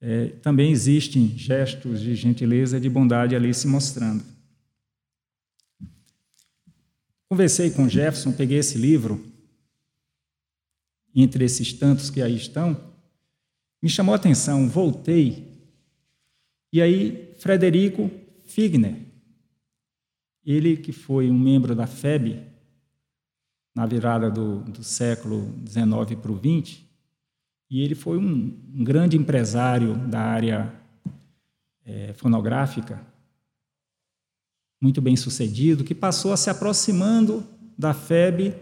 [0.00, 4.24] é, também existem gestos de gentileza e de bondade ali se mostrando.
[7.28, 9.24] Conversei com Jefferson, peguei esse livro,
[11.14, 12.94] entre esses tantos que aí estão,
[13.82, 15.56] me chamou a atenção, voltei,
[16.72, 18.10] e aí Frederico
[18.44, 18.96] Figner,
[20.44, 22.40] ele que foi um membro da FEB
[23.74, 26.85] na virada do, do século XIX para o XX,
[27.70, 30.72] e ele foi um, um grande empresário da área
[31.84, 33.00] é, fonográfica,
[34.80, 38.54] muito bem sucedido, que passou a se aproximando da FEB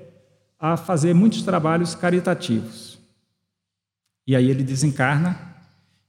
[0.58, 2.98] a fazer muitos trabalhos caritativos.
[4.26, 5.54] E aí ele desencarna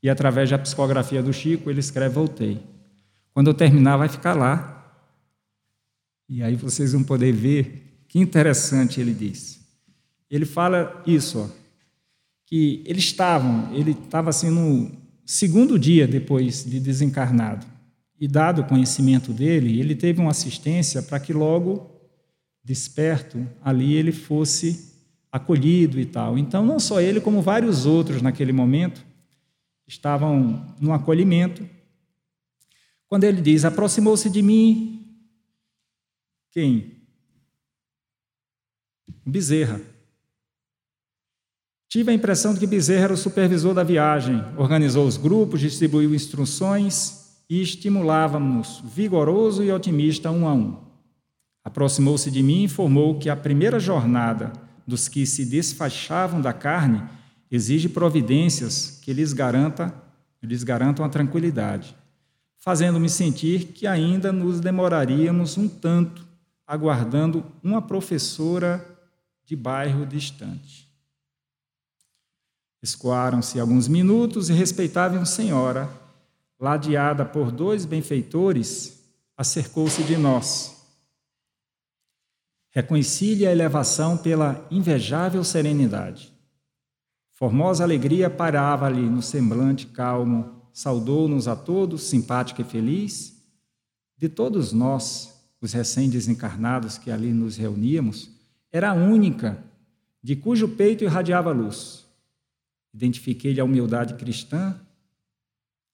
[0.02, 2.62] e através da psicografia do Chico ele escreve voltei.
[3.34, 4.72] Quando eu terminar vai ficar lá.
[6.30, 9.60] E aí vocês vão poder ver que interessante ele diz.
[10.30, 11.65] Ele fala isso, ó,
[12.56, 14.90] que eles estavam, ele estava assim no
[15.26, 17.66] segundo dia depois de desencarnado.
[18.18, 21.92] E dado o conhecimento dele, ele teve uma assistência para que logo
[22.64, 24.90] desperto ali ele fosse
[25.30, 26.38] acolhido e tal.
[26.38, 29.06] Então, não só ele, como vários outros naquele momento
[29.86, 31.68] estavam no acolhimento.
[33.06, 35.06] Quando ele diz: aproximou-se de mim,
[36.52, 37.02] quem?
[39.26, 39.95] Bezerra.
[41.96, 46.14] Tive a impressão de que Bezerra era o supervisor da viagem, organizou os grupos, distribuiu
[46.14, 50.76] instruções e estimulava-nos, vigoroso e otimista, um a um.
[51.64, 54.52] Aproximou-se de mim e informou que a primeira jornada
[54.86, 57.02] dos que se desfachavam da carne
[57.50, 59.96] exige providências que lhes, garanta,
[60.44, 61.96] lhes garantam a tranquilidade,
[62.58, 66.26] fazendo-me sentir que ainda nos demoraríamos um tanto
[66.68, 68.86] aguardando uma professora
[69.46, 70.94] de bairro distante.
[72.86, 75.90] Escoaram-se alguns minutos e respeitável senhora,
[76.60, 79.00] ladeada por dois benfeitores,
[79.36, 80.76] acercou-se de nós
[82.76, 86.34] Reconheci-lhe a elevação pela invejável serenidade.
[87.32, 93.42] Formosa alegria parava-lhe no semblante calmo, saudou-nos a todos, simpática e feliz.
[94.18, 98.30] De todos nós, os recém-desencarnados que ali nos reuníamos,
[98.70, 99.64] era a única
[100.22, 102.05] de cujo peito irradiava luz.
[102.96, 104.80] Identifiquei-lhe a humildade cristã,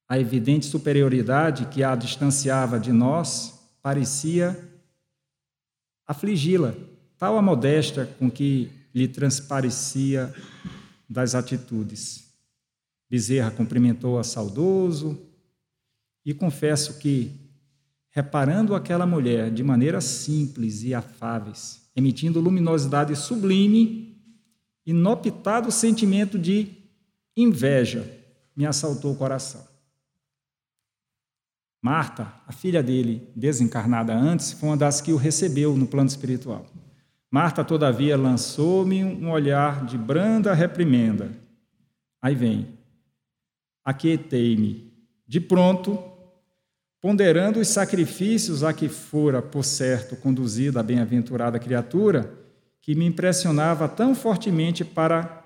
[0.08, 4.70] a evidente superioridade que a distanciava de nós parecia
[6.06, 6.76] afligi-la,
[7.18, 10.32] tal a modéstia com que lhe transparecia
[11.10, 12.32] das atitudes.
[13.10, 15.20] Bezerra cumprimentou-a saudoso
[16.24, 17.32] e confesso que,
[18.12, 24.22] reparando aquela mulher de maneira simples e afáveis, emitindo luminosidade sublime,
[24.86, 26.81] inoptado sentimento de
[27.42, 28.10] inveja
[28.56, 29.66] me assaltou o coração.
[31.82, 36.66] Marta, a filha dele, desencarnada antes, foi uma das que o recebeu no plano espiritual.
[37.30, 41.32] Marta, todavia, lançou-me um olhar de branda reprimenda.
[42.22, 42.68] Aí vem.
[43.84, 44.94] Aquietei-me.
[45.28, 45.98] De pronto,
[47.02, 52.32] ponderando os sacrifícios a que fora, por certo, conduzida a bem-aventurada criatura,
[52.80, 55.41] que me impressionava tão fortemente para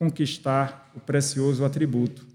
[0.00, 2.30] conquistar o precioso atributo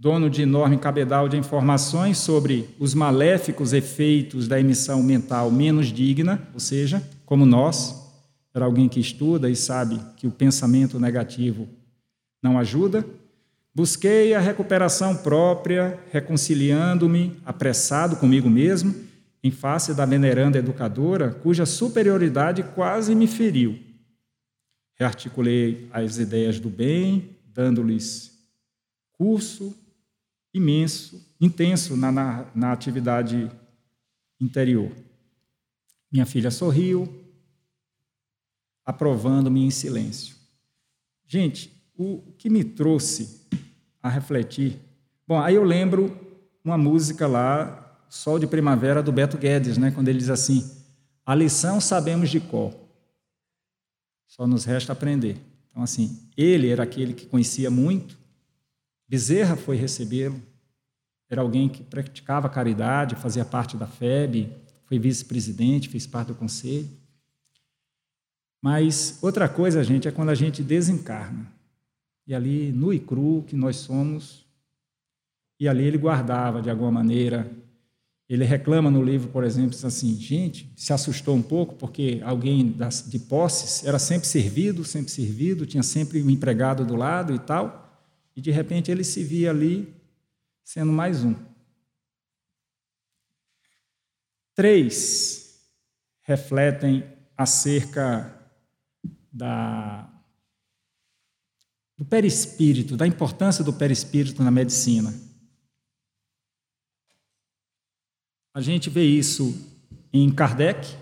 [0.00, 6.40] dono de enorme cabedal de informações sobre os maléficos efeitos da emissão mental menos digna,
[6.54, 8.10] ou seja, como nós,
[8.54, 11.68] era alguém que estuda e sabe que o pensamento negativo
[12.42, 13.04] não ajuda.
[13.74, 18.94] Busquei a recuperação própria, reconciliando-me, apressado comigo mesmo,
[19.44, 23.78] em face da veneranda educadora, cuja superioridade quase me feriu.
[25.00, 28.38] Rearticulei as ideias do bem, dando-lhes
[29.12, 29.74] curso
[30.52, 33.50] imenso, intenso na, na, na atividade
[34.38, 34.92] interior.
[36.12, 37.08] Minha filha sorriu,
[38.84, 40.36] aprovando-me em silêncio.
[41.26, 43.48] Gente, o que me trouxe
[44.02, 44.78] a refletir.
[45.26, 46.14] Bom, aí eu lembro
[46.62, 50.70] uma música lá, Sol de Primavera, do Beto Guedes, né, quando ele diz assim:
[51.24, 52.74] A lição sabemos de cor,
[54.30, 55.36] só nos resta aprender.
[55.70, 58.18] Então, assim, ele era aquele que conhecia muito,
[59.10, 60.40] Bezerra foi recebê-lo.
[61.28, 64.52] Era alguém que praticava caridade, fazia parte da FEB,
[64.84, 66.88] foi vice-presidente, fez parte do conselho.
[68.62, 71.52] Mas outra coisa, gente, é quando a gente desencarna.
[72.24, 74.46] E ali, nu e cru, que nós somos,
[75.58, 77.50] e ali ele guardava de alguma maneira.
[78.30, 83.04] Ele reclama no livro, por exemplo, assim: gente, se assustou um pouco porque alguém das,
[83.10, 88.08] de posses era sempre servido, sempre servido, tinha sempre um empregado do lado e tal,
[88.36, 89.92] e de repente ele se via ali
[90.62, 91.34] sendo mais um.
[94.54, 95.58] Três
[96.22, 97.02] refletem
[97.36, 98.32] acerca
[99.32, 100.08] da,
[101.98, 105.12] do perispírito, da importância do perispírito na medicina.
[108.60, 109.58] A gente vê isso
[110.12, 110.94] em Kardec,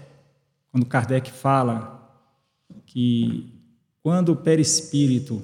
[0.71, 2.09] quando Kardec fala
[2.87, 3.53] que
[4.01, 5.43] quando o perispírito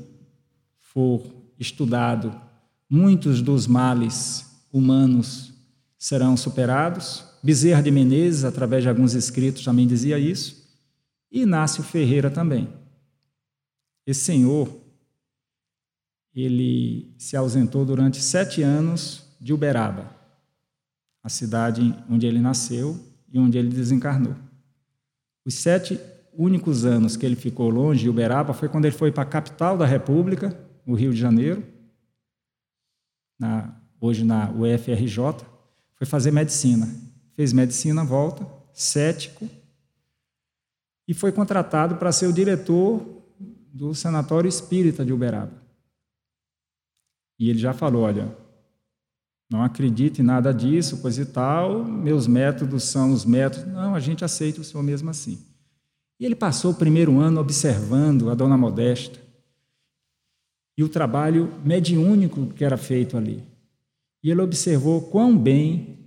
[0.78, 1.20] for
[1.58, 2.32] estudado,
[2.88, 5.52] muitos dos males humanos
[5.98, 7.24] serão superados.
[7.42, 10.72] Bezerra de Menezes, através de alguns escritos, também dizia isso.
[11.32, 12.68] E Inácio Ferreira também.
[14.06, 14.72] Esse senhor,
[16.32, 20.13] ele se ausentou durante sete anos de Uberaba,
[21.24, 23.00] a cidade onde ele nasceu
[23.32, 24.36] e onde ele desencarnou.
[25.44, 25.98] Os sete
[26.34, 29.78] únicos anos que ele ficou longe de Uberaba foi quando ele foi para a capital
[29.78, 30.54] da República,
[30.86, 31.64] o Rio de Janeiro,
[33.38, 35.16] na, hoje na UFRJ,
[35.94, 36.86] foi fazer medicina.
[37.34, 39.48] Fez medicina, volta, cético,
[41.08, 43.22] e foi contratado para ser o diretor
[43.72, 45.62] do Sanatório Espírita de Uberaba.
[47.38, 48.36] E ele já falou: olha,
[49.54, 53.72] não acredite em nada disso, coisa e tal, meus métodos são os métodos.
[53.72, 55.38] Não, a gente aceita o senhor mesmo assim.
[56.18, 59.20] E ele passou o primeiro ano observando a dona Modesta
[60.76, 63.44] e o trabalho mediúnico que era feito ali.
[64.24, 66.00] E ele observou quão bem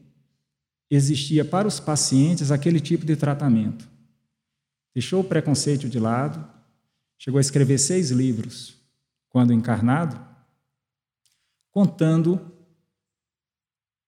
[0.91, 3.87] existia para os pacientes aquele tipo de tratamento.
[4.93, 6.45] Deixou o preconceito de lado,
[7.17, 8.75] chegou a escrever seis livros
[9.29, 10.19] quando encarnado,
[11.71, 12.56] contando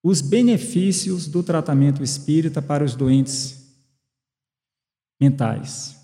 [0.02, 3.60] os benefícios do tratamento espírita para os doentes
[5.20, 5.98] mentais.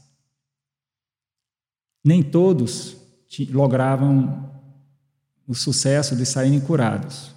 [2.04, 2.98] Nem todos
[3.50, 4.52] logravam
[5.48, 7.34] o sucesso de saírem curados,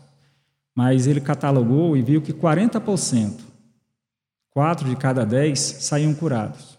[0.74, 3.40] mas ele catalogou e viu que 40%,
[4.50, 6.78] 4 de cada 10, saíam curados.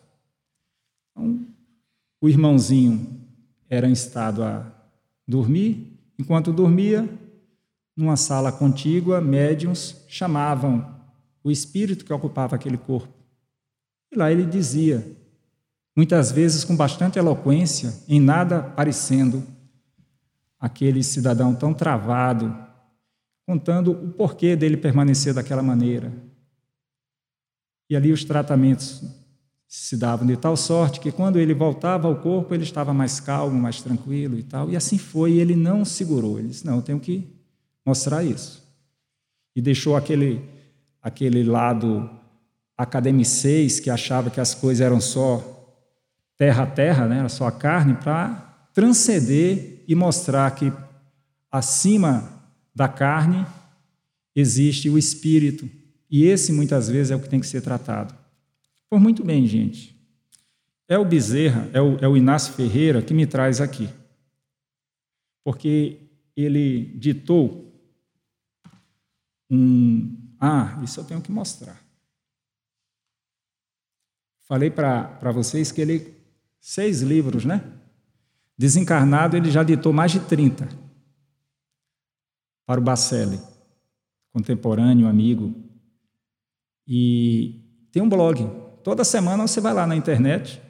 [1.12, 1.46] Então,
[2.22, 3.20] o irmãozinho
[3.70, 4.72] era instado a
[5.28, 7.08] dormir, enquanto dormia,
[8.00, 10.98] numa sala contígua, médiums chamavam
[11.44, 13.14] o espírito que ocupava aquele corpo.
[14.10, 15.06] E lá ele dizia,
[15.94, 19.44] muitas vezes com bastante eloquência, em nada parecendo
[20.58, 22.58] aquele cidadão tão travado,
[23.46, 26.10] contando o porquê dele permanecer daquela maneira.
[27.90, 29.04] E ali os tratamentos
[29.68, 33.60] se davam de tal sorte que quando ele voltava ao corpo, ele estava mais calmo,
[33.60, 34.70] mais tranquilo e tal.
[34.70, 36.40] E assim foi, ele não segurou.
[36.40, 37.39] Ele disse: Não, eu tenho que
[37.90, 38.64] mostrar isso.
[39.56, 40.42] E deixou aquele,
[41.02, 42.10] aquele lado
[42.78, 45.56] academicês que achava que as coisas eram só
[46.38, 47.20] terra a terra, né?
[47.20, 50.72] era só a carne, para transcender e mostrar que
[51.52, 52.30] acima
[52.74, 53.46] da carne
[54.36, 55.70] existe o espírito.
[56.10, 58.14] E esse muitas vezes é o que tem que ser tratado.
[58.90, 59.96] Por muito bem, gente.
[60.88, 63.90] É o Bezerra, é o, é o Inácio Ferreira que me traz aqui.
[65.44, 65.98] Porque
[66.36, 67.69] ele ditou
[69.50, 70.36] um.
[70.40, 71.82] Ah, isso eu tenho que mostrar.
[74.48, 76.18] Falei para vocês que ele.
[76.62, 77.64] Seis livros, né?
[78.58, 80.68] Desencarnado, ele já ditou mais de 30
[82.66, 83.40] para o Bacelli,
[84.34, 85.56] contemporâneo, amigo.
[86.86, 88.44] E tem um blog,
[88.84, 90.62] Toda semana você vai lá na internet,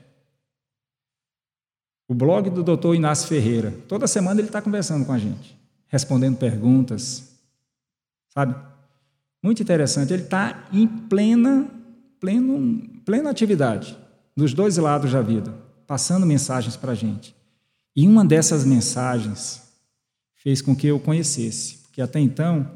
[2.07, 2.95] o blog do Dr.
[2.95, 3.71] Inácio Ferreira.
[3.87, 5.57] Toda semana ele está conversando com a gente,
[5.87, 7.39] respondendo perguntas,
[8.29, 8.55] sabe?
[9.41, 10.13] Muito interessante.
[10.13, 11.69] Ele está em plena,
[12.19, 13.97] pleno, plena atividade,
[14.35, 15.53] dos dois lados da vida,
[15.87, 17.35] passando mensagens para a gente.
[17.95, 19.61] E uma dessas mensagens
[20.35, 22.69] fez com que eu conhecesse, porque até então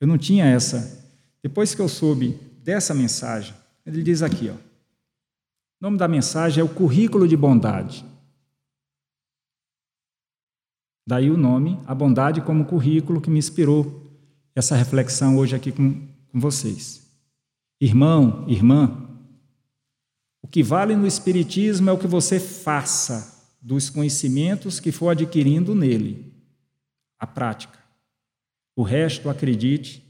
[0.00, 0.98] eu não tinha essa.
[1.42, 3.54] Depois que eu soube dessa mensagem,
[3.86, 4.54] ele diz aqui, ó.
[4.54, 8.04] O nome da mensagem é o currículo de bondade.
[11.06, 13.99] Daí o nome, a bondade como currículo que me inspirou
[14.60, 17.10] essa reflexão hoje aqui com, com vocês.
[17.80, 19.08] Irmão, irmã,
[20.42, 25.74] o que vale no Espiritismo é o que você faça dos conhecimentos que for adquirindo
[25.74, 26.32] nele,
[27.18, 27.78] a prática.
[28.76, 30.04] O resto, acredite,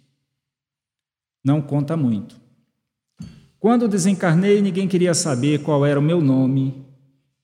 [1.45, 2.41] não conta muito.
[3.59, 6.85] Quando desencarnei, ninguém queria saber qual era o meu nome,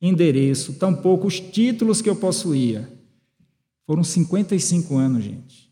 [0.03, 2.91] endereço, tampouco os títulos que eu possuía.
[3.87, 5.66] Foram 55 anos, gente.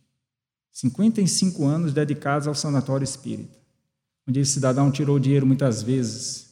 [0.74, 3.56] 55 anos dedicados ao sanatório espírita,
[4.28, 6.50] onde esse cidadão tirou dinheiro muitas vezes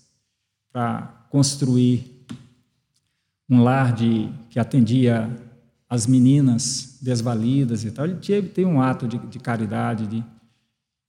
[0.73, 2.25] para construir
[3.51, 5.29] um lar de, que atendia
[5.89, 8.07] as meninas desvalidas e tal.
[8.07, 10.25] Ele tinha, tem um ato de, de caridade, de,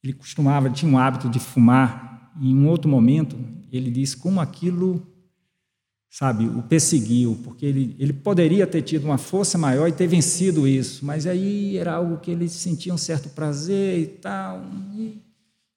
[0.03, 2.33] ele costumava, tinha um hábito de fumar.
[2.41, 3.37] Em um outro momento,
[3.71, 5.07] ele disse como aquilo
[6.13, 10.67] sabe, o perseguiu, porque ele, ele poderia ter tido uma força maior e ter vencido
[10.67, 14.63] isso, mas aí era algo que ele sentia um certo prazer e tal.
[14.95, 15.19] E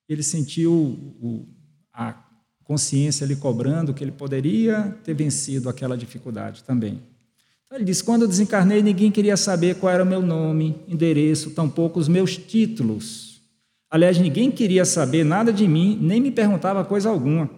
[0.06, 0.70] ele sentiu
[1.22, 1.46] o,
[1.90, 2.14] a
[2.64, 7.00] consciência lhe cobrando que ele poderia ter vencido aquela dificuldade também.
[7.64, 11.52] Então ele diz: quando eu desencarnei, ninguém queria saber qual era o meu nome, endereço,
[11.52, 13.40] tampouco os meus títulos.
[13.90, 17.48] Aliás, ninguém queria saber nada de mim, nem me perguntava coisa alguma.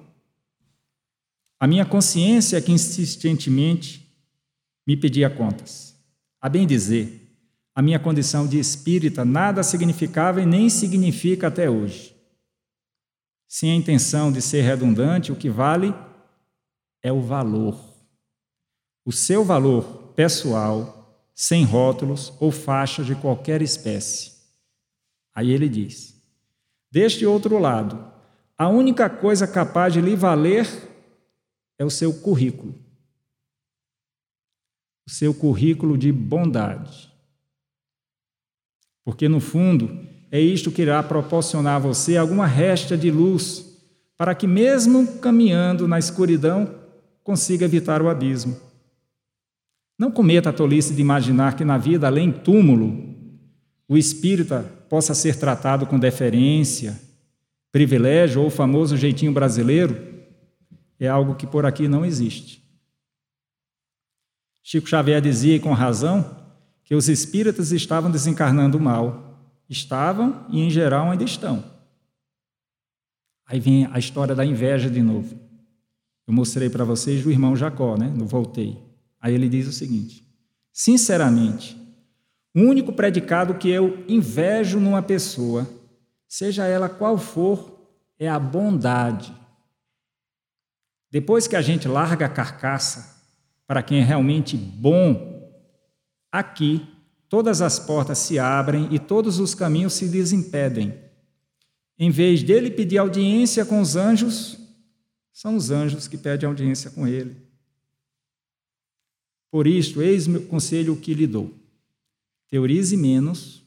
[1.61, 4.07] A minha consciência é que insistentemente
[4.87, 5.97] me pedia contas.
[6.41, 7.29] A bem dizer,
[7.75, 12.15] a minha condição de espírita nada significava e nem significa até hoje.
[13.49, 15.95] Sem a intenção de ser redundante, o que vale
[17.03, 17.79] é o valor.
[19.05, 24.33] O seu valor pessoal, sem rótulos ou faixas de qualquer espécie.
[25.35, 26.21] Aí ele diz:
[26.91, 28.13] Deste outro lado,
[28.57, 30.88] a única coisa capaz de lhe valer
[31.79, 32.75] é o seu currículo.
[35.07, 37.11] O seu currículo de bondade.
[39.05, 43.65] Porque, no fundo, é isto que irá proporcionar a você alguma resta de luz
[44.17, 46.75] para que, mesmo caminhando na escuridão,
[47.23, 48.57] consiga evitar o abismo.
[49.99, 53.17] Não cometa a tolice de imaginar que na vida além túmulo,
[53.89, 57.01] o espírita possa ser tratado com deferência,
[57.73, 60.18] privilégio ou o famoso jeitinho brasileiro
[60.99, 62.63] é algo que por aqui não existe.
[64.63, 66.37] Chico Xavier dizia, e com razão,
[66.85, 69.39] que os espíritas estavam desencarnando mal.
[69.69, 71.63] Estavam e, em geral, ainda estão.
[73.47, 75.39] Aí vem a história da inveja de novo.
[76.27, 78.09] Eu mostrei para vocês do irmão Jacó, né?
[78.15, 78.79] No Voltei.
[79.21, 80.23] Aí ele diz o seguinte:
[80.73, 81.77] Sinceramente,
[82.55, 85.69] o único predicado que eu invejo numa pessoa,
[86.27, 87.79] seja ela qual for,
[88.19, 89.35] é a bondade.
[91.11, 93.23] Depois que a gente larga a carcaça
[93.67, 95.53] para quem é realmente bom,
[96.31, 96.87] aqui
[97.29, 100.99] todas as portas se abrem e todos os caminhos se desimpedem.
[101.99, 104.59] Em vez dele pedir audiência com os anjos,
[105.33, 107.37] são os anjos que pedem audiência com ele.
[109.51, 111.53] Por isto, eis o conselho que lhe dou:
[112.49, 113.63] teorize menos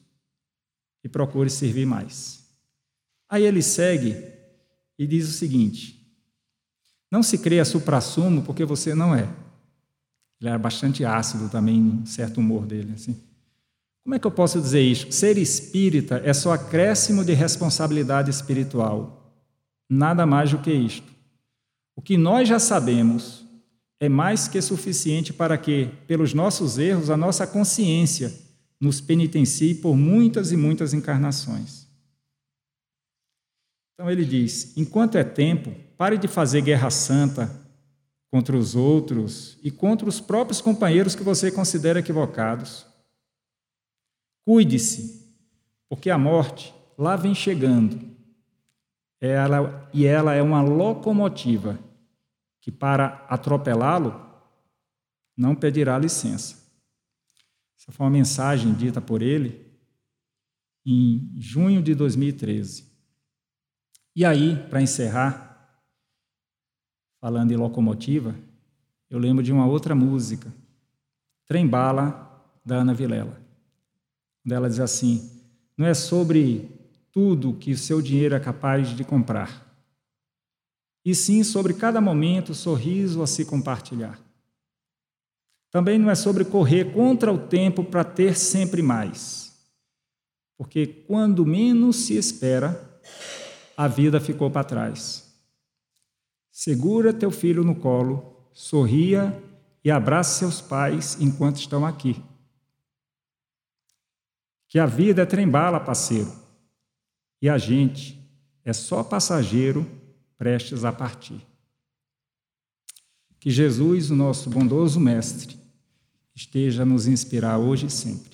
[1.02, 2.46] e procure servir mais.
[3.28, 4.16] Aí ele segue
[4.98, 6.01] e diz o seguinte:
[7.12, 9.28] não se creia supra-sumo porque você não é.
[10.40, 12.94] Ele era bastante ácido também, um certo humor dele.
[12.94, 13.14] Assim.
[14.02, 15.12] Como é que eu posso dizer isso?
[15.12, 19.30] Ser espírita é só acréscimo de responsabilidade espiritual.
[19.90, 21.12] Nada mais do que isto.
[21.94, 23.44] O que nós já sabemos
[24.00, 28.32] é mais que suficiente para que, pelos nossos erros, a nossa consciência
[28.80, 31.86] nos penitencie por muitas e muitas encarnações.
[33.94, 35.72] Então ele diz: enquanto é tempo,
[36.02, 37.48] Pare de fazer guerra santa
[38.28, 42.84] contra os outros e contra os próprios companheiros que você considera equivocados.
[44.44, 45.32] Cuide-se,
[45.88, 48.00] porque a morte lá vem chegando.
[49.20, 51.78] Ela, e ela é uma locomotiva
[52.60, 54.28] que, para atropelá-lo,
[55.36, 56.68] não pedirá licença.
[57.78, 59.72] Essa foi uma mensagem dita por ele
[60.84, 62.90] em junho de 2013.
[64.16, 65.51] E aí, para encerrar,
[67.22, 68.34] falando em locomotiva,
[69.08, 70.52] eu lembro de uma outra música,
[71.46, 73.40] Trem Bala, da Ana Vilela.
[74.50, 75.30] Ela diz assim:
[75.76, 76.68] não é sobre
[77.12, 79.64] tudo que o seu dinheiro é capaz de comprar,
[81.04, 84.18] e sim sobre cada momento, sorriso a se compartilhar.
[85.70, 89.56] Também não é sobre correr contra o tempo para ter sempre mais,
[90.58, 93.00] porque quando menos se espera,
[93.76, 95.31] a vida ficou para trás.
[96.52, 99.42] Segura teu filho no colo, sorria
[99.82, 102.22] e abrace seus pais enquanto estão aqui.
[104.68, 106.30] Que a vida é trembala, parceiro,
[107.40, 108.22] e a gente
[108.64, 109.90] é só passageiro
[110.36, 111.40] prestes a partir.
[113.40, 115.58] Que Jesus, o nosso bondoso Mestre,
[116.34, 118.31] esteja a nos inspirar hoje e sempre.